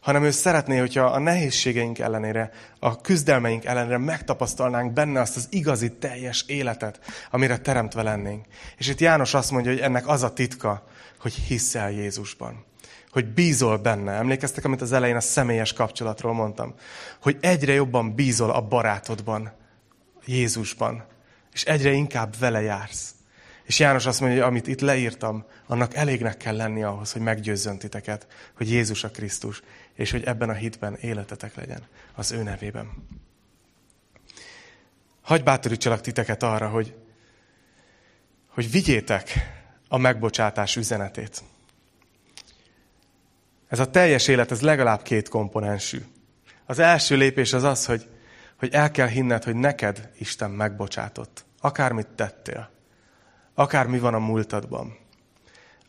[0.00, 5.92] hanem ő szeretné, hogyha a nehézségeink ellenére, a küzdelmeink ellenére megtapasztalnánk benne azt az igazi,
[5.92, 7.00] teljes életet,
[7.30, 8.44] amire teremtve lennénk.
[8.76, 10.86] És itt János azt mondja, hogy ennek az a titka,
[11.18, 12.64] hogy hiszel Jézusban.
[13.10, 14.12] Hogy bízol benne.
[14.12, 16.74] Emlékeztek, amit az elején a személyes kapcsolatról mondtam?
[17.22, 19.52] Hogy egyre jobban bízol a barátodban,
[20.24, 21.04] Jézusban.
[21.52, 23.14] És egyre inkább vele jársz.
[23.64, 27.78] És János azt mondja, hogy amit itt leírtam, annak elégnek kell lenni ahhoz, hogy meggyőzzön
[27.78, 29.62] titeket, hogy Jézus a Krisztus,
[29.94, 31.82] és hogy ebben a hitben életetek legyen
[32.14, 32.90] az ő nevében.
[35.22, 36.94] Hagy bátorítsalak titeket arra, hogy,
[38.48, 39.32] hogy vigyétek
[39.88, 41.42] a megbocsátás üzenetét.
[43.68, 45.98] Ez a teljes élet, ez legalább két komponensű.
[46.66, 48.08] Az első lépés az az, hogy,
[48.58, 51.44] hogy el kell hinned, hogy neked Isten megbocsátott.
[51.60, 52.70] Akármit tettél.
[53.54, 54.96] Akármi van a múltadban.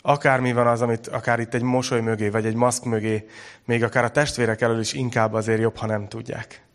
[0.01, 3.25] Akármi van az, amit akár itt egy mosoly mögé, vagy egy maszk mögé,
[3.65, 6.65] még akár a testvérek elől is inkább azért jobb, ha nem tudják.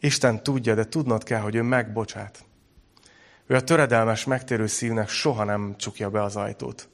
[0.00, 2.44] Isten tudja, de tudnod kell, hogy ő megbocsát.
[3.46, 6.88] Ő a töredelmes, megtérő szívnek soha nem csukja be az ajtót.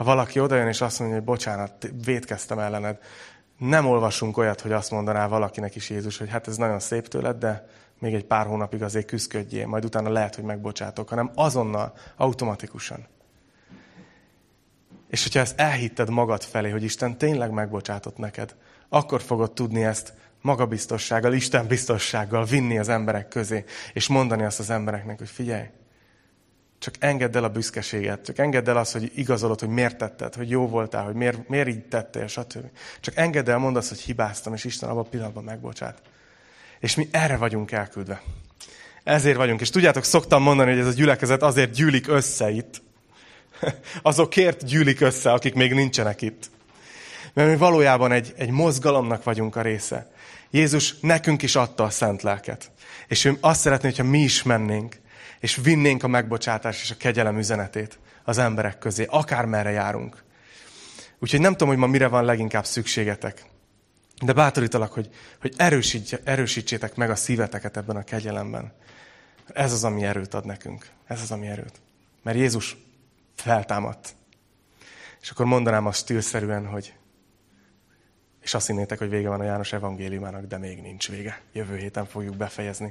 [0.00, 2.98] Ha valaki odajön és azt mondja, hogy bocsánat, védkeztem ellened,
[3.58, 7.36] nem olvasunk olyat, hogy azt mondaná valakinek is Jézus, hogy hát ez nagyon szép tőled,
[7.38, 13.06] de még egy pár hónapig azért küzdködjél, majd utána lehet, hogy megbocsátok, hanem azonnal, automatikusan.
[15.08, 18.54] És hogyha ezt elhitted magad felé, hogy Isten tényleg megbocsátott neked,
[18.88, 24.70] akkor fogod tudni ezt magabiztossággal, Isten biztossággal vinni az emberek közé, és mondani azt az
[24.70, 25.66] embereknek, hogy figyelj,
[26.80, 30.50] csak engedd el a büszkeséget, csak engedd el azt, hogy igazolod, hogy miért tetted, hogy
[30.50, 32.66] jó voltál, hogy miért, miért így tettél, stb.
[33.00, 36.02] Csak engedd el, mondd azt, hogy hibáztam, és Isten abban a pillanatban megbocsát.
[36.78, 38.22] És mi erre vagyunk elküldve.
[39.04, 39.60] Ezért vagyunk.
[39.60, 42.82] És tudjátok, szoktam mondani, hogy ez a gyülekezet azért gyűlik össze itt.
[44.02, 46.50] Azokért gyűlik össze, akik még nincsenek itt.
[47.32, 50.10] Mert mi valójában egy, egy mozgalomnak vagyunk a része.
[50.50, 52.70] Jézus nekünk is adta a szent lelket.
[53.08, 54.99] És ő azt szeretné, hogyha mi is mennénk,
[55.40, 60.24] és vinnénk a megbocsátás és a kegyelem üzenetét az emberek közé, akármerre járunk.
[61.18, 63.44] Úgyhogy nem tudom, hogy ma mire van leginkább szükségetek.
[64.24, 65.08] De bátorítalak, hogy,
[65.40, 65.54] hogy
[66.24, 68.72] erősítsétek meg a szíveteket ebben a kegyelemben.
[69.52, 70.86] Ez az, ami erőt ad nekünk.
[71.06, 71.80] Ez az, ami erőt.
[72.22, 72.76] Mert Jézus
[73.34, 74.14] feltámadt.
[75.20, 76.94] És akkor mondanám azt stílszerűen, hogy
[78.42, 81.40] és azt hinnétek, hogy vége van a János evangéliumának, de még nincs vége.
[81.52, 82.88] Jövő héten fogjuk befejezni.